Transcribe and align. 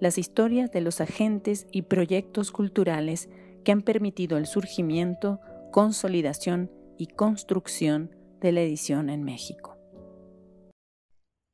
las 0.00 0.18
historias 0.18 0.72
de 0.72 0.80
los 0.80 1.00
agentes 1.00 1.66
y 1.70 1.82
proyectos 1.82 2.50
culturales 2.50 3.28
que 3.64 3.72
han 3.72 3.82
permitido 3.82 4.38
el 4.38 4.46
surgimiento, 4.46 5.40
consolidación 5.70 6.70
y 6.98 7.06
construcción 7.06 8.10
de 8.40 8.52
la 8.52 8.62
edición 8.62 9.10
en 9.10 9.22
México. 9.22 9.76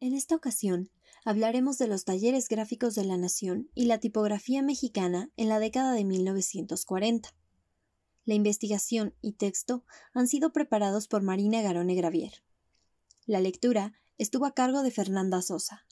En 0.00 0.14
esta 0.14 0.36
ocasión 0.36 0.90
hablaremos 1.24 1.78
de 1.78 1.88
los 1.88 2.04
talleres 2.04 2.48
gráficos 2.48 2.94
de 2.94 3.04
la 3.04 3.16
Nación 3.16 3.68
y 3.74 3.86
la 3.86 3.98
tipografía 3.98 4.62
mexicana 4.62 5.30
en 5.36 5.48
la 5.48 5.58
década 5.58 5.92
de 5.92 6.04
1940. 6.04 7.30
La 8.24 8.34
investigación 8.34 9.14
y 9.20 9.32
texto 9.32 9.84
han 10.14 10.28
sido 10.28 10.52
preparados 10.52 11.08
por 11.08 11.22
Marina 11.22 11.62
Garone 11.62 11.94
Gravier. 11.94 12.44
La 13.24 13.40
lectura 13.40 13.94
estuvo 14.18 14.46
a 14.46 14.54
cargo 14.54 14.82
de 14.82 14.90
Fernanda 14.92 15.42
Sosa. 15.42 15.86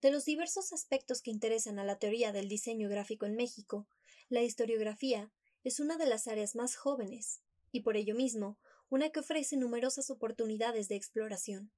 De 0.00 0.10
los 0.10 0.24
diversos 0.24 0.72
aspectos 0.72 1.20
que 1.20 1.30
interesan 1.30 1.78
a 1.78 1.84
la 1.84 1.98
teoría 1.98 2.32
del 2.32 2.48
diseño 2.48 2.88
gráfico 2.88 3.26
en 3.26 3.36
México, 3.36 3.86
la 4.30 4.42
historiografía 4.42 5.30
es 5.62 5.78
una 5.78 5.98
de 5.98 6.06
las 6.06 6.26
áreas 6.26 6.56
más 6.56 6.74
jóvenes, 6.74 7.42
y 7.70 7.80
por 7.80 7.98
ello 7.98 8.14
mismo, 8.14 8.58
una 8.88 9.10
que 9.10 9.20
ofrece 9.20 9.58
numerosas 9.58 10.08
oportunidades 10.10 10.88
de 10.88 10.96
exploración. 10.96 11.70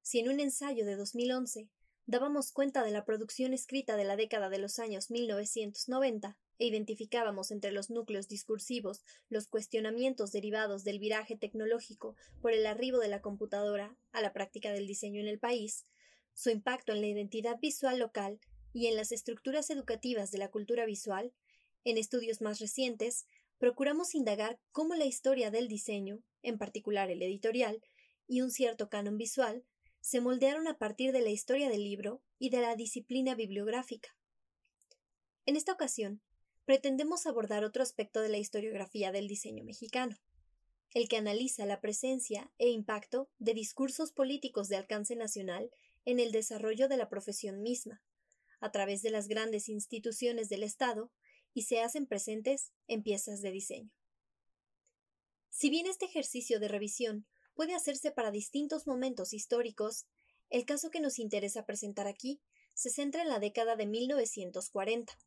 Si 0.00 0.18
en 0.18 0.30
un 0.30 0.40
ensayo 0.40 0.86
de 0.86 0.96
2011 0.96 1.68
dábamos 2.06 2.52
cuenta 2.52 2.82
de 2.84 2.90
la 2.90 3.04
producción 3.04 3.52
escrita 3.52 3.96
de 3.96 4.04
la 4.04 4.16
década 4.16 4.48
de 4.48 4.58
los 4.58 4.78
años 4.78 5.10
1990 5.10 6.38
e 6.58 6.66
identificábamos 6.66 7.50
entre 7.50 7.70
los 7.70 7.90
núcleos 7.90 8.28
discursivos 8.28 9.04
los 9.28 9.46
cuestionamientos 9.46 10.32
derivados 10.32 10.84
del 10.84 10.98
viraje 10.98 11.36
tecnológico 11.36 12.16
por 12.40 12.52
el 12.52 12.66
arribo 12.66 12.98
de 12.98 13.08
la 13.08 13.20
computadora 13.20 13.94
a 14.10 14.22
la 14.22 14.32
práctica 14.32 14.72
del 14.72 14.86
diseño 14.86 15.20
en 15.20 15.28
el 15.28 15.38
país, 15.38 15.86
su 16.34 16.50
impacto 16.50 16.92
en 16.92 17.00
la 17.00 17.06
identidad 17.06 17.58
visual 17.60 17.98
local 17.98 18.40
y 18.72 18.86
en 18.86 18.96
las 18.96 19.12
estructuras 19.12 19.70
educativas 19.70 20.30
de 20.30 20.38
la 20.38 20.50
cultura 20.50 20.86
visual, 20.86 21.32
en 21.84 21.98
estudios 21.98 22.40
más 22.40 22.58
recientes, 22.58 23.26
procuramos 23.58 24.14
indagar 24.14 24.58
cómo 24.72 24.94
la 24.94 25.04
historia 25.04 25.50
del 25.50 25.68
diseño, 25.68 26.22
en 26.42 26.58
particular 26.58 27.10
el 27.10 27.22
editorial, 27.22 27.82
y 28.26 28.40
un 28.40 28.50
cierto 28.50 28.88
canon 28.88 29.18
visual, 29.18 29.64
se 30.00 30.20
moldearon 30.20 30.66
a 30.66 30.78
partir 30.78 31.12
de 31.12 31.20
la 31.20 31.30
historia 31.30 31.68
del 31.68 31.84
libro 31.84 32.22
y 32.38 32.50
de 32.50 32.60
la 32.60 32.74
disciplina 32.76 33.34
bibliográfica. 33.34 34.16
En 35.46 35.56
esta 35.56 35.72
ocasión, 35.72 36.20
pretendemos 36.64 37.26
abordar 37.26 37.64
otro 37.64 37.82
aspecto 37.82 38.20
de 38.20 38.28
la 38.28 38.38
historiografía 38.38 39.12
del 39.12 39.28
diseño 39.28 39.64
mexicano, 39.64 40.16
el 40.94 41.08
que 41.08 41.16
analiza 41.16 41.66
la 41.66 41.80
presencia 41.80 42.50
e 42.58 42.68
impacto 42.68 43.30
de 43.38 43.54
discursos 43.54 44.12
políticos 44.12 44.68
de 44.68 44.76
alcance 44.76 45.16
nacional 45.16 45.70
en 46.04 46.20
el 46.20 46.32
desarrollo 46.32 46.88
de 46.88 46.96
la 46.96 47.08
profesión 47.08 47.62
misma, 47.62 48.02
a 48.60 48.70
través 48.70 49.02
de 49.02 49.10
las 49.10 49.28
grandes 49.28 49.68
instituciones 49.68 50.48
del 50.48 50.62
Estado, 50.62 51.12
y 51.54 51.62
se 51.62 51.80
hacen 51.80 52.06
presentes 52.06 52.72
en 52.86 53.02
piezas 53.02 53.42
de 53.42 53.50
diseño. 53.50 53.90
Si 55.50 55.68
bien 55.68 55.86
este 55.86 56.06
ejercicio 56.06 56.60
de 56.60 56.68
revisión 56.68 57.26
puede 57.54 57.74
hacerse 57.74 58.10
para 58.10 58.30
distintos 58.30 58.86
momentos 58.86 59.32
históricos, 59.32 60.06
el 60.48 60.64
caso 60.64 60.90
que 60.90 61.00
nos 61.00 61.18
interesa 61.18 61.66
presentar 61.66 62.06
aquí 62.06 62.40
se 62.74 62.90
centra 62.90 63.22
en 63.22 63.28
la 63.28 63.38
década 63.38 63.76
de 63.76 63.86
1940, 63.86 65.18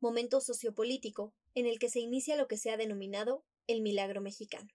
momento 0.00 0.40
sociopolítico 0.40 1.34
en 1.54 1.66
el 1.66 1.78
que 1.78 1.90
se 1.90 2.00
inicia 2.00 2.36
lo 2.36 2.48
que 2.48 2.56
se 2.56 2.70
ha 2.70 2.76
denominado 2.76 3.44
el 3.66 3.82
milagro 3.82 4.20
mexicano, 4.20 4.68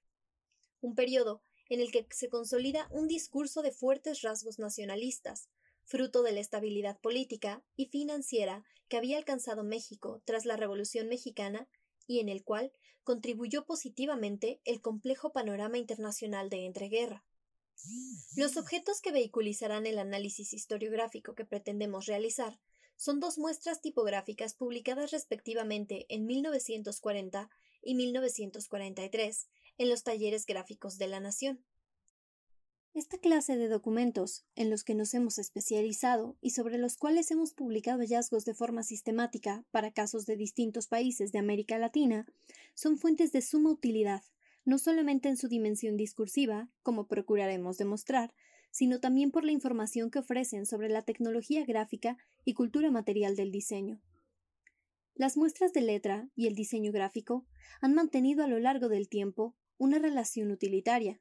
un 0.81 0.96
periodo 0.96 1.44
en 1.69 1.79
el 1.81 1.91
que 1.91 2.06
se 2.12 2.29
consolida 2.29 2.88
un 2.91 3.07
discurso 3.07 3.62
de 3.62 3.72
fuertes 3.72 4.22
rasgos 4.22 4.59
nacionalistas, 4.59 5.50
fruto 5.84 6.24
de 6.24 6.31
la 6.31 6.40
estabilidad 6.40 7.00
política 7.00 7.63
y 7.75 7.88
financiera 7.88 8.63
que 8.88 8.97
había 8.97 9.18
alcanzado 9.18 9.63
México 9.63 10.22
tras 10.25 10.46
la 10.46 10.57
Revolución 10.57 11.07
mexicana 11.07 11.68
y 12.07 12.19
en 12.19 12.29
el 12.29 12.44
cual 12.44 12.72
contribuyó 13.03 13.66
positivamente 13.66 14.62
el 14.66 14.81
complejo 14.81 15.31
panorama 15.31 15.78
internacional 15.78 16.50
de 16.50 16.66
entreguerra. 16.66 17.25
Los 18.38 18.56
objetos 18.56 19.01
que 19.01 19.12
vehiculizarán 19.12 19.85
el 19.85 20.00
análisis 20.00 20.53
historiográfico 20.53 21.35
que 21.35 21.45
pretendemos 21.45 22.06
realizar 22.06 22.59
son 22.95 23.19
dos 23.19 23.38
muestras 23.38 23.81
tipográficas 23.81 24.53
publicadas 24.53 25.12
respectivamente 25.12 26.06
en 26.09 26.25
1940 26.25 27.50
y 27.81 27.95
1943 27.95 29.50
en 29.78 29.90
los 29.90 30.04
talleres 30.04 30.46
gráficos 30.46 30.98
de 30.98 31.08
la 31.08 31.20
Nación. 31.20 31.64
Esta 32.94 33.18
clase 33.18 33.58
de 33.58 33.70
documentos, 33.70 34.46
en 34.56 34.70
los 34.70 34.84
que 34.84 34.94
nos 34.94 35.16
hemos 35.16 35.40
especializado 35.40 36.38
y 36.42 36.52
sobre 36.52 36.78
los 36.78 36.96
cuales 36.96 37.32
hemos 37.32 37.54
publicado 37.54 38.02
hallazgos 38.02 38.46
de 38.46 38.54
forma 38.54 38.84
sistemática 38.84 39.66
para 39.72 39.92
casos 39.92 40.28
de 40.28 40.38
distintos 40.38 40.88
países 40.88 41.32
de 41.32 41.40
América 41.40 41.80
Latina, 41.80 42.28
son 42.76 43.00
fuentes 43.00 43.32
de 43.32 43.42
suma 43.42 43.72
utilidad, 43.72 44.22
no 44.64 44.78
solamente 44.78 45.28
en 45.28 45.38
su 45.38 45.48
dimensión 45.48 45.98
discursiva, 45.98 46.70
como 46.84 47.08
procuraremos 47.08 47.80
demostrar, 47.80 48.32
sino 48.70 49.00
también 49.00 49.32
por 49.32 49.44
la 49.44 49.52
información 49.52 50.12
que 50.12 50.20
ofrecen 50.20 50.68
sobre 50.68 50.90
la 50.90 51.02
tecnología 51.02 51.66
gráfica 51.66 52.18
y 52.46 52.54
cultura 52.54 52.92
material 52.92 53.36
del 53.36 53.52
diseño. 53.52 54.02
Las 55.16 55.36
muestras 55.36 55.74
de 55.74 55.82
letra 55.82 56.30
y 56.36 56.46
el 56.46 56.54
diseño 56.54 56.92
gráfico 56.92 57.46
han 57.82 57.94
mantenido 57.96 58.44
a 58.44 58.48
lo 58.48 58.60
largo 58.60 58.88
del 58.88 59.10
tiempo 59.10 59.56
una 59.78 60.00
relación 60.00 60.52
utilitaria. 60.52 61.20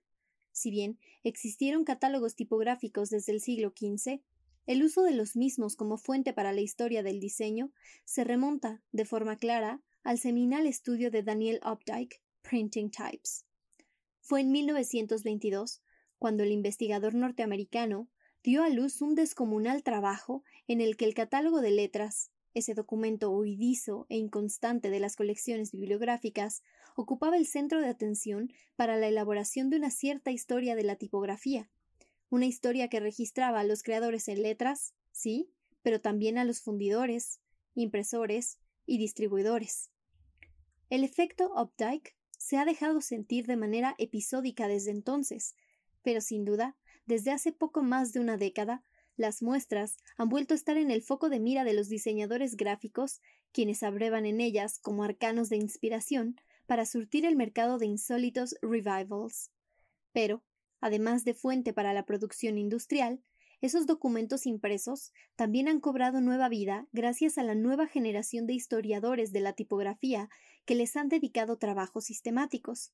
Si 0.53 0.71
bien 0.71 0.99
existieron 1.25 1.85
catálogos 1.85 2.35
tipográficos 2.35 3.11
desde 3.11 3.33
el 3.33 3.41
siglo 3.41 3.73
XV, 3.77 4.21
el 4.67 4.85
uso 4.85 5.03
de 5.03 5.13
los 5.13 5.35
mismos 5.35 5.75
como 5.75 5.97
fuente 5.97 6.33
para 6.33 6.53
la 6.53 6.61
historia 6.61 7.03
del 7.03 7.19
diseño 7.19 7.73
se 8.05 8.25
remonta, 8.25 8.83
de 8.93 9.05
forma 9.05 9.37
clara, 9.37 9.83
al 10.05 10.19
seminal 10.19 10.67
estudio 10.67 11.11
de 11.11 11.23
Daniel 11.23 11.61
Updike, 11.65 12.23
Printing 12.43 12.91
Types. 12.91 13.45
Fue 14.21 14.41
en 14.41 14.53
1922 14.53 15.83
cuando 16.19 16.45
el 16.45 16.53
investigador 16.53 17.15
norteamericano 17.15 18.09
dio 18.43 18.63
a 18.63 18.69
luz 18.69 19.03
un 19.03 19.15
descomunal 19.15 19.83
trabajo 19.83 20.45
en 20.69 20.81
el 20.81 20.97
que 20.97 21.05
el 21.05 21.15
catálogo 21.15 21.61
de 21.61 21.71
letras, 21.71 22.31
ese 22.55 22.75
documento 22.75 23.31
huidizo 23.31 24.07
e 24.09 24.17
inconstante 24.17 24.91
de 24.91 25.01
las 25.01 25.17
colecciones 25.17 25.73
bibliográficas, 25.73 26.63
ocupaba 26.97 27.37
el 27.37 27.47
centro 27.47 27.81
de 27.81 27.89
atención 27.89 28.53
para 28.77 28.97
la 28.97 29.09
elaboración 29.09 29.71
de 29.71 29.77
una 29.77 29.91
cierta 29.91 30.31
historia 30.31 30.75
de 30.75 30.85
la 30.85 30.97
tipografía, 30.97 31.71
una 32.31 32.47
historia 32.47 32.89
que 32.89 33.01
registraba 33.01 33.61
a 33.61 33.65
los 33.65 33.83
creadores 33.83 34.29
en 34.29 34.43
letras, 34.43 34.95
sí, 35.11 35.51
pero 35.83 36.01
también 36.01 36.39
a 36.39 36.45
los 36.45 36.61
fundidores, 36.61 37.41
impresores 37.75 38.59
y 38.87 38.99
distribuidores. 38.99 39.91
El 40.91 41.05
efecto 41.05 41.53
Updike 41.55 42.17
se 42.39 42.57
ha 42.57 42.65
dejado 42.65 43.01
sentir 43.01 43.47
de 43.47 43.57
manera 43.57 43.95
episódica 43.99 44.69
desde 44.69 44.91
entonces, 44.91 45.55
pero 46.03 46.21
sin 46.21 46.45
duda, 46.45 46.77
desde 47.07 47.31
hace 47.31 47.53
poco 47.53 47.83
más 47.83 48.13
de 48.13 48.21
una 48.21 48.37
década, 48.37 48.83
las 49.17 49.43
muestras 49.43 49.97
han 50.17 50.29
vuelto 50.29 50.55
a 50.55 50.57
estar 50.57 50.77
en 50.77 50.91
el 50.91 51.03
foco 51.03 51.29
de 51.29 51.41
mira 51.41 51.65
de 51.65 51.75
los 51.75 51.89
diseñadores 51.89 52.57
gráficos, 52.57 53.21
quienes 53.53 53.83
abrevan 53.83 54.27
en 54.27 54.41
ellas 54.41 54.79
como 54.79 55.05
arcanos 55.05 55.49
de 55.49 55.57
inspiración 55.57 56.37
para 56.67 56.87
surtir 56.87 57.27
el 57.27 57.37
mercado 57.37 57.79
de 57.79 57.87
insólitos 57.87 58.55
revivals. 58.63 59.51
Pero, 60.13 60.43
además 60.81 61.25
de 61.25 61.35
fuente 61.35 61.73
para 61.73 61.93
la 61.93 62.05
producción 62.05 62.59
industrial, 62.59 63.23
esos 63.61 63.87
documentos 63.87 64.47
impresos 64.47 65.13
también 65.37 65.69
han 65.69 65.79
cobrado 65.79 66.21
nueva 66.21 66.49
vida 66.49 66.89
gracias 66.91 67.39
a 67.39 67.45
la 67.45 67.55
nueva 67.55 67.87
generación 67.87 68.47
de 68.47 68.55
historiadores 68.55 69.33
de 69.33 69.41
la 69.41 69.53
tipografía 69.53 70.29
que 70.65 70.75
les 70.75 70.97
han 70.97 71.09
dedicado 71.09 71.59
trabajos 71.59 72.07
sistemáticos. 72.07 72.93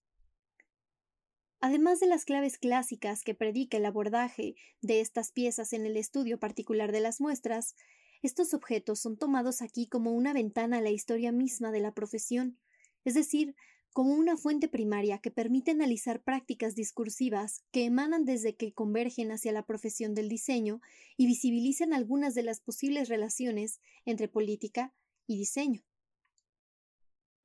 Además 1.60 1.98
de 1.98 2.06
las 2.06 2.24
claves 2.24 2.56
clásicas 2.56 3.24
que 3.24 3.34
predica 3.34 3.78
el 3.78 3.86
abordaje 3.86 4.54
de 4.80 5.00
estas 5.00 5.32
piezas 5.32 5.72
en 5.72 5.86
el 5.86 5.96
estudio 5.96 6.38
particular 6.38 6.92
de 6.92 7.00
las 7.00 7.20
muestras, 7.20 7.74
estos 8.22 8.54
objetos 8.54 9.00
son 9.00 9.16
tomados 9.16 9.60
aquí 9.60 9.88
como 9.88 10.12
una 10.12 10.32
ventana 10.32 10.78
a 10.78 10.80
la 10.80 10.90
historia 10.90 11.32
misma 11.32 11.72
de 11.72 11.80
la 11.80 11.92
profesión, 11.92 12.58
es 13.04 13.14
decir, 13.14 13.56
como 13.92 14.14
una 14.14 14.36
fuente 14.36 14.68
primaria 14.68 15.18
que 15.18 15.32
permite 15.32 15.72
analizar 15.72 16.22
prácticas 16.22 16.76
discursivas 16.76 17.64
que 17.72 17.84
emanan 17.84 18.24
desde 18.24 18.54
que 18.54 18.72
convergen 18.72 19.32
hacia 19.32 19.50
la 19.50 19.66
profesión 19.66 20.14
del 20.14 20.28
diseño 20.28 20.80
y 21.16 21.26
visibilizan 21.26 21.92
algunas 21.92 22.34
de 22.34 22.44
las 22.44 22.60
posibles 22.60 23.08
relaciones 23.08 23.80
entre 24.04 24.28
política 24.28 24.94
y 25.26 25.38
diseño. 25.38 25.87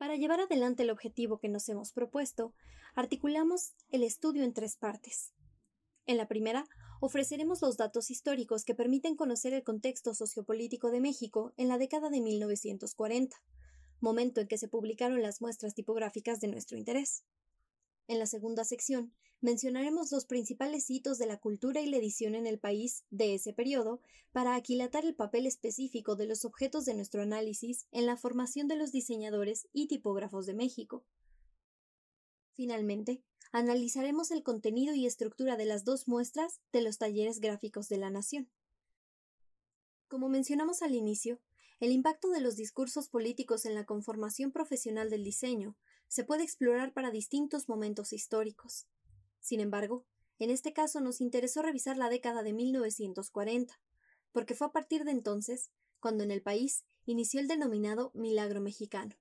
Para 0.03 0.17
llevar 0.17 0.41
adelante 0.41 0.83
el 0.83 0.89
objetivo 0.89 1.39
que 1.39 1.47
nos 1.47 1.69
hemos 1.69 1.93
propuesto, 1.93 2.53
articulamos 2.93 3.71
el 3.89 4.03
estudio 4.03 4.43
en 4.43 4.51
tres 4.51 4.75
partes. 4.75 5.31
En 6.05 6.17
la 6.17 6.27
primera, 6.27 6.65
ofreceremos 6.99 7.61
los 7.61 7.77
datos 7.77 8.11
históricos 8.11 8.65
que 8.65 8.75
permiten 8.75 9.15
conocer 9.15 9.53
el 9.53 9.63
contexto 9.63 10.13
sociopolítico 10.13 10.91
de 10.91 10.99
México 10.99 11.53
en 11.55 11.69
la 11.69 11.77
década 11.77 12.09
de 12.09 12.19
1940, 12.19 13.37
momento 14.01 14.41
en 14.41 14.49
que 14.49 14.57
se 14.57 14.67
publicaron 14.67 15.21
las 15.21 15.39
muestras 15.39 15.73
tipográficas 15.73 16.41
de 16.41 16.49
nuestro 16.49 16.77
interés. 16.77 17.23
En 18.09 18.19
la 18.19 18.25
segunda 18.25 18.65
sección, 18.65 19.13
mencionaremos 19.43 20.11
los 20.13 20.25
principales 20.25 20.89
hitos 20.89 21.17
de 21.17 21.25
la 21.25 21.37
cultura 21.37 21.81
y 21.81 21.85
la 21.87 21.97
edición 21.97 22.33
en 22.33 22.47
el 22.47 22.59
país 22.59 23.03
de 23.11 23.35
ese 23.35 23.51
periodo 23.51 23.99
para 24.31 24.55
aquilatar 24.55 25.03
el 25.03 25.15
papel 25.15 25.45
específico 25.45 26.15
de 26.15 26.25
los 26.25 26.45
objetos 26.45 26.85
de 26.85 26.93
nuestro 26.93 27.21
análisis 27.21 27.85
en 27.91 28.05
la 28.05 28.15
formación 28.15 28.69
de 28.69 28.77
los 28.77 28.93
diseñadores 28.93 29.67
y 29.73 29.87
tipógrafos 29.87 30.45
de 30.45 30.53
México. 30.53 31.05
Finalmente, 32.53 33.21
analizaremos 33.51 34.31
el 34.31 34.43
contenido 34.43 34.95
y 34.95 35.05
estructura 35.05 35.57
de 35.57 35.65
las 35.65 35.83
dos 35.83 36.07
muestras 36.07 36.61
de 36.71 36.81
los 36.81 36.97
talleres 36.97 37.41
gráficos 37.41 37.89
de 37.89 37.97
la 37.97 38.09
Nación. 38.09 38.49
Como 40.07 40.29
mencionamos 40.29 40.81
al 40.81 40.95
inicio, 40.95 41.41
el 41.81 41.91
impacto 41.91 42.29
de 42.29 42.39
los 42.39 42.55
discursos 42.55 43.09
políticos 43.09 43.65
en 43.65 43.75
la 43.75 43.85
conformación 43.85 44.53
profesional 44.53 45.09
del 45.09 45.25
diseño 45.25 45.75
se 46.07 46.23
puede 46.23 46.43
explorar 46.43 46.93
para 46.93 47.11
distintos 47.11 47.67
momentos 47.67 48.13
históricos. 48.13 48.87
Sin 49.43 49.59
embargo, 49.59 50.05
en 50.39 50.49
este 50.49 50.71
caso 50.71 51.01
nos 51.01 51.19
interesó 51.19 51.61
revisar 51.61 51.97
la 51.97 52.09
década 52.09 52.43
de 52.43 52.53
1940, 52.53 53.77
porque 54.31 54.55
fue 54.55 54.67
a 54.67 54.71
partir 54.71 55.03
de 55.03 55.11
entonces 55.11 55.69
cuando 55.99 56.23
en 56.23 56.31
el 56.31 56.41
país 56.41 56.85
inició 57.05 57.41
el 57.41 57.49
denominado 57.49 58.11
milagro 58.13 58.61
mexicano. 58.61 59.15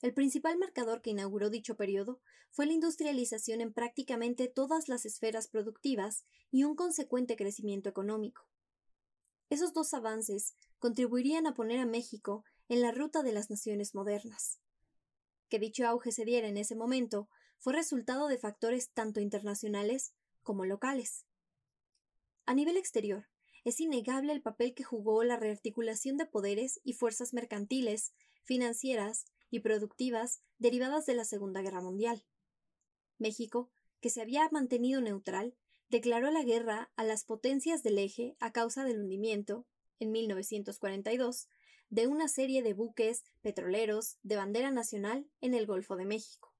El 0.00 0.14
principal 0.14 0.56
marcador 0.56 1.02
que 1.02 1.10
inauguró 1.10 1.50
dicho 1.50 1.76
periodo 1.76 2.18
fue 2.50 2.64
la 2.64 2.72
industrialización 2.72 3.60
en 3.60 3.74
prácticamente 3.74 4.48
todas 4.48 4.88
las 4.88 5.04
esferas 5.04 5.48
productivas 5.48 6.24
y 6.50 6.64
un 6.64 6.74
consecuente 6.74 7.36
crecimiento 7.36 7.90
económico. 7.90 8.48
Esos 9.50 9.74
dos 9.74 9.92
avances 9.92 10.56
contribuirían 10.78 11.46
a 11.46 11.54
poner 11.54 11.78
a 11.78 11.86
México 11.86 12.42
en 12.70 12.80
la 12.80 12.90
ruta 12.90 13.22
de 13.22 13.32
las 13.32 13.50
naciones 13.50 13.94
modernas. 13.94 14.60
Que 15.50 15.58
dicho 15.58 15.86
auge 15.86 16.10
se 16.10 16.24
diera 16.24 16.48
en 16.48 16.56
ese 16.56 16.74
momento 16.74 17.28
fue 17.58 17.72
resultado 17.72 18.28
de 18.28 18.38
factores 18.38 18.90
tanto 18.90 19.20
internacionales 19.20 20.12
como 20.42 20.64
locales. 20.64 21.26
A 22.44 22.54
nivel 22.54 22.76
exterior, 22.76 23.26
es 23.64 23.80
innegable 23.80 24.32
el 24.32 24.42
papel 24.42 24.74
que 24.74 24.84
jugó 24.84 25.24
la 25.24 25.36
rearticulación 25.36 26.16
de 26.16 26.26
poderes 26.26 26.80
y 26.84 26.92
fuerzas 26.92 27.34
mercantiles, 27.34 28.12
financieras 28.44 29.24
y 29.50 29.60
productivas 29.60 30.40
derivadas 30.58 31.06
de 31.06 31.14
la 31.14 31.24
Segunda 31.24 31.62
Guerra 31.62 31.80
Mundial. 31.80 32.24
México, 33.18 33.70
que 34.00 34.10
se 34.10 34.22
había 34.22 34.48
mantenido 34.52 35.00
neutral, 35.00 35.56
declaró 35.88 36.30
la 36.30 36.44
guerra 36.44 36.90
a 36.94 37.04
las 37.04 37.24
potencias 37.24 37.82
del 37.82 37.98
eje 37.98 38.36
a 38.38 38.52
causa 38.52 38.84
del 38.84 39.00
hundimiento, 39.00 39.66
en 39.98 40.12
1942, 40.12 41.48
de 41.88 42.06
una 42.06 42.28
serie 42.28 42.62
de 42.62 42.74
buques 42.74 43.24
petroleros 43.40 44.18
de 44.22 44.36
bandera 44.36 44.70
nacional 44.70 45.26
en 45.40 45.54
el 45.54 45.66
Golfo 45.66 45.96
de 45.96 46.04
México. 46.04 46.55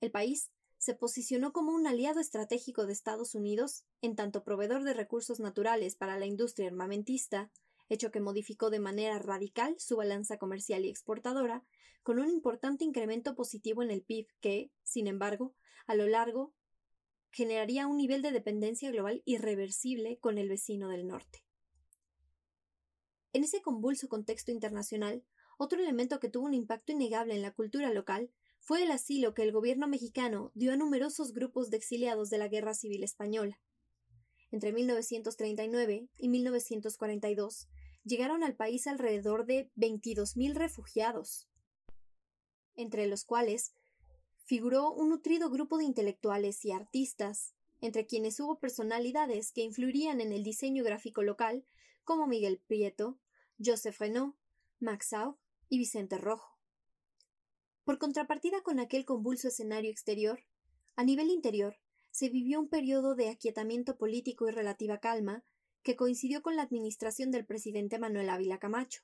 El 0.00 0.10
país 0.10 0.50
se 0.78 0.94
posicionó 0.94 1.52
como 1.52 1.72
un 1.72 1.86
aliado 1.86 2.20
estratégico 2.20 2.86
de 2.86 2.92
Estados 2.92 3.34
Unidos, 3.34 3.84
en 4.02 4.14
tanto 4.14 4.44
proveedor 4.44 4.84
de 4.84 4.94
recursos 4.94 5.40
naturales 5.40 5.96
para 5.96 6.18
la 6.18 6.26
industria 6.26 6.68
armamentista, 6.68 7.50
hecho 7.88 8.10
que 8.10 8.20
modificó 8.20 8.70
de 8.70 8.80
manera 8.80 9.18
radical 9.18 9.76
su 9.78 9.96
balanza 9.96 10.38
comercial 10.38 10.84
y 10.84 10.90
exportadora, 10.90 11.64
con 12.02 12.18
un 12.18 12.30
importante 12.30 12.84
incremento 12.84 13.34
positivo 13.34 13.82
en 13.82 13.90
el 13.90 14.02
PIB 14.02 14.28
que, 14.40 14.70
sin 14.82 15.06
embargo, 15.06 15.54
a 15.86 15.94
lo 15.94 16.06
largo 16.06 16.54
generaría 17.30 17.86
un 17.86 17.96
nivel 17.96 18.22
de 18.22 18.32
dependencia 18.32 18.90
global 18.90 19.22
irreversible 19.24 20.18
con 20.18 20.38
el 20.38 20.48
vecino 20.48 20.88
del 20.88 21.06
norte. 21.06 21.44
En 23.32 23.44
ese 23.44 23.60
convulso 23.60 24.08
contexto 24.08 24.50
internacional, 24.50 25.24
otro 25.58 25.80
elemento 25.80 26.20
que 26.20 26.28
tuvo 26.28 26.46
un 26.46 26.54
impacto 26.54 26.92
innegable 26.92 27.34
en 27.34 27.42
la 27.42 27.52
cultura 27.52 27.92
local 27.92 28.30
fue 28.66 28.82
el 28.82 28.90
asilo 28.90 29.32
que 29.32 29.44
el 29.44 29.52
gobierno 29.52 29.86
mexicano 29.86 30.50
dio 30.56 30.72
a 30.72 30.76
numerosos 30.76 31.32
grupos 31.32 31.70
de 31.70 31.76
exiliados 31.76 32.30
de 32.30 32.38
la 32.38 32.48
Guerra 32.48 32.74
Civil 32.74 33.04
Española. 33.04 33.60
Entre 34.50 34.72
1939 34.72 36.08
y 36.18 36.28
1942 36.28 37.68
llegaron 38.02 38.42
al 38.42 38.56
país 38.56 38.88
alrededor 38.88 39.46
de 39.46 39.70
22.000 39.76 40.54
refugiados, 40.54 41.48
entre 42.74 43.06
los 43.06 43.24
cuales 43.24 43.72
figuró 44.42 44.90
un 44.90 45.10
nutrido 45.10 45.48
grupo 45.48 45.78
de 45.78 45.84
intelectuales 45.84 46.64
y 46.64 46.72
artistas, 46.72 47.54
entre 47.80 48.04
quienes 48.04 48.40
hubo 48.40 48.58
personalidades 48.58 49.52
que 49.52 49.62
influirían 49.62 50.20
en 50.20 50.32
el 50.32 50.42
diseño 50.42 50.82
gráfico 50.82 51.22
local, 51.22 51.64
como 52.02 52.26
Miguel 52.26 52.60
Prieto, 52.66 53.16
Joseph 53.64 54.00
Renaud, 54.00 54.34
Max 54.80 55.12
Aub 55.12 55.36
y 55.68 55.78
Vicente 55.78 56.18
Rojo. 56.18 56.55
Por 57.86 57.98
contrapartida 57.98 58.62
con 58.62 58.80
aquel 58.80 59.04
convulso 59.04 59.46
escenario 59.46 59.92
exterior, 59.92 60.40
a 60.96 61.04
nivel 61.04 61.30
interior 61.30 61.78
se 62.10 62.28
vivió 62.28 62.58
un 62.58 62.68
periodo 62.68 63.14
de 63.14 63.28
aquietamiento 63.28 63.96
político 63.96 64.48
y 64.48 64.50
relativa 64.50 64.98
calma 64.98 65.44
que 65.84 65.94
coincidió 65.94 66.42
con 66.42 66.56
la 66.56 66.62
administración 66.62 67.30
del 67.30 67.46
presidente 67.46 68.00
Manuel 68.00 68.28
Ávila 68.28 68.58
Camacho. 68.58 69.02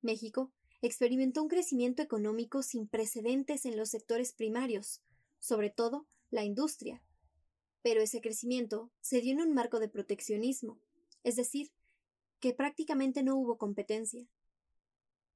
México 0.00 0.52
experimentó 0.80 1.42
un 1.42 1.48
crecimiento 1.48 2.02
económico 2.02 2.62
sin 2.62 2.86
precedentes 2.86 3.66
en 3.66 3.76
los 3.76 3.88
sectores 3.90 4.32
primarios, 4.32 5.02
sobre 5.40 5.68
todo 5.68 6.06
la 6.30 6.44
industria. 6.44 7.02
Pero 7.82 8.00
ese 8.00 8.20
crecimiento 8.20 8.92
se 9.00 9.20
dio 9.20 9.32
en 9.32 9.40
un 9.40 9.54
marco 9.54 9.80
de 9.80 9.88
proteccionismo, 9.88 10.78
es 11.24 11.34
decir, 11.34 11.72
que 12.38 12.54
prácticamente 12.54 13.24
no 13.24 13.34
hubo 13.34 13.58
competencia. 13.58 14.28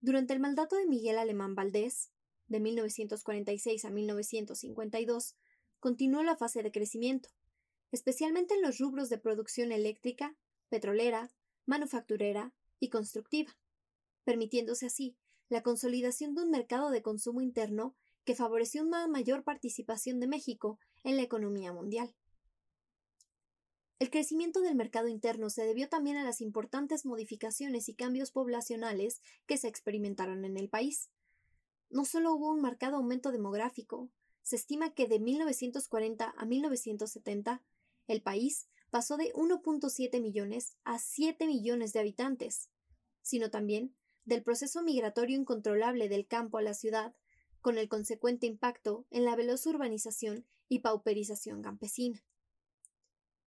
Durante 0.00 0.33
el 0.33 0.38
mandato 0.38 0.76
de 0.76 0.87
Miguel 0.87 1.19
Alemán 1.19 1.56
Valdés, 1.56 2.12
de 2.50 2.61
1946 2.61 3.85
a 3.87 3.91
1952, 3.91 5.37
continuó 5.79 6.23
la 6.23 6.37
fase 6.37 6.62
de 6.62 6.70
crecimiento, 6.70 7.31
especialmente 7.93 8.55
en 8.55 8.62
los 8.62 8.79
rubros 8.79 9.08
de 9.08 9.19
producción 9.19 9.73
eléctrica, 9.73 10.37
petrolera, 10.69 11.30
manufacturera 11.64 12.52
y 12.78 12.90
constructiva, 12.90 13.57
permitiéndose 14.25 14.87
así 14.87 15.16
la 15.49 15.62
consolidación 15.62 16.35
de 16.35 16.42
un 16.42 16.50
mercado 16.50 16.90
de 16.90 17.02
consumo 17.02 17.40
interno 17.40 17.95
que 18.25 18.35
favoreció 18.35 18.83
una 18.83 19.07
mayor 19.09 19.45
participación 19.45 20.21
de 20.21 20.26
México 20.26 20.78
en 21.04 21.16
la 21.16 21.23
economía 21.23 21.73
mundial. 21.73 22.14
El 24.00 24.11
crecimiento 24.11 24.61
del 24.61 24.75
mercado 24.75 25.09
interno 25.09 25.50
se 25.50 25.64
debió 25.64 25.88
también 25.88 26.16
a 26.16 26.25
las 26.25 26.40
importantes 26.40 27.04
modificaciones 27.07 27.88
y 27.88 27.95
cambios 27.95 28.33
poblacionales 28.33 29.21
que 29.47 29.57
se 29.57 29.69
experimentaron 29.69 30.45
en 30.45 30.57
el 30.57 30.69
país. 30.69 31.11
No 31.90 32.04
solo 32.04 32.32
hubo 32.32 32.50
un 32.50 32.61
marcado 32.61 32.97
aumento 32.97 33.32
demográfico, 33.32 34.11
se 34.42 34.56
estima 34.56 34.94
que 34.94 35.06
de 35.06 35.18
1940 35.18 36.35
a 36.37 36.47
1970 36.47 37.62
el 38.06 38.23
país 38.23 38.68
pasó 38.90 39.16
de 39.16 39.32
1.7 39.35 40.20
millones 40.20 40.76
a 40.85 40.99
7 40.99 41.47
millones 41.47 41.92
de 41.92 42.00
habitantes, 42.00 42.70
sino 43.23 43.50
también 43.50 43.94
del 44.25 44.42
proceso 44.42 44.82
migratorio 44.82 45.37
incontrolable 45.37 46.09
del 46.09 46.26
campo 46.26 46.59
a 46.59 46.62
la 46.62 46.75
ciudad, 46.75 47.14
con 47.61 47.76
el 47.76 47.88
consecuente 47.88 48.47
impacto 48.47 49.06
en 49.11 49.25
la 49.25 49.37
veloz 49.37 49.66
urbanización 49.66 50.47
y 50.68 50.78
pauperización 50.78 51.62
campesina. 51.62 52.25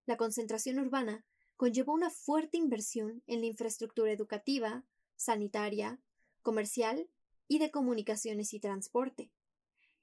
La 0.05 0.17
concentración 0.17 0.79
urbana 0.79 1.25
conllevó 1.55 1.93
una 1.93 2.09
fuerte 2.09 2.57
inversión 2.57 3.23
en 3.25 3.39
la 3.39 3.47
infraestructura 3.47 4.11
educativa, 4.11 4.83
sanitaria, 5.15 5.99
comercial 6.41 7.07
y 7.47 7.59
de 7.59 7.71
comunicaciones 7.71 8.53
y 8.53 8.59
transporte, 8.59 9.31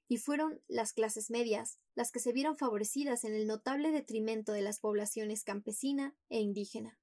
y 0.07 0.17
fueron 0.17 0.61
las 0.67 0.91
clases 0.91 1.29
medias 1.29 1.79
las 1.95 2.11
que 2.11 2.19
se 2.19 2.33
vieron 2.33 2.57
favorecidas 2.57 3.23
en 3.23 3.33
el 3.33 3.47
notable 3.47 3.91
detrimento 3.91 4.51
de 4.51 4.61
las 4.61 4.79
poblaciones 4.79 5.45
campesina 5.45 6.15
e 6.29 6.41
indígena. 6.41 6.99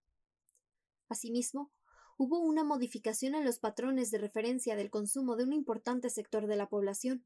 Asimismo, 1.09 1.73
hubo 2.19 2.39
una 2.39 2.65
modificación 2.65 3.35
en 3.35 3.45
los 3.45 3.61
patrones 3.61 4.11
de 4.11 4.19
referencia 4.19 4.77
del 4.77 4.91
consumo 4.91 5.37
de 5.37 5.45
un 5.45 5.55
importante 5.55 6.11
sector 6.11 6.47
de 6.47 6.57
la 6.57 6.69
población. 6.69 7.25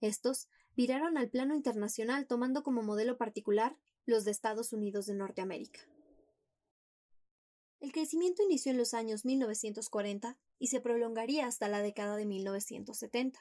Estos 0.00 0.48
viraron 0.74 1.18
al 1.18 1.28
plano 1.28 1.54
internacional 1.54 2.26
tomando 2.26 2.62
como 2.62 2.82
modelo 2.82 3.18
particular 3.18 3.76
los 4.06 4.24
de 4.24 4.30
Estados 4.30 4.72
Unidos 4.72 5.04
de 5.04 5.14
Norteamérica. 5.14 5.80
El 7.80 7.92
crecimiento 7.92 8.42
inició 8.42 8.72
en 8.72 8.78
los 8.78 8.94
años 8.94 9.26
1940 9.26 10.38
y 10.58 10.68
se 10.68 10.80
prolongaría 10.80 11.46
hasta 11.46 11.68
la 11.68 11.82
década 11.82 12.16
de 12.16 12.26
1970. 12.26 13.40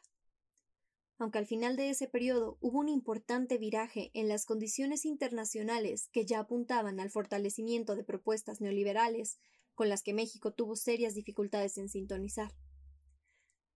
aunque 1.19 1.37
al 1.37 1.45
final 1.45 1.77
de 1.77 1.89
ese 1.89 2.07
periodo 2.07 2.57
hubo 2.59 2.79
un 2.79 2.89
importante 2.89 3.57
viraje 3.57 4.11
en 4.13 4.27
las 4.27 4.45
condiciones 4.45 5.05
internacionales 5.05 6.09
que 6.11 6.25
ya 6.25 6.39
apuntaban 6.39 6.99
al 6.99 7.11
fortalecimiento 7.11 7.95
de 7.95 8.03
propuestas 8.03 8.59
neoliberales 8.59 9.37
con 9.73 9.89
las 9.89 10.03
que 10.03 10.13
México 10.13 10.53
tuvo 10.53 10.75
serias 10.75 11.13
dificultades 11.13 11.77
en 11.77 11.87
sintonizar. 11.87 12.51